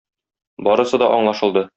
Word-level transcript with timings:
Барысы 0.67 1.01
да 1.03 1.11
аңлашылды. 1.19 1.69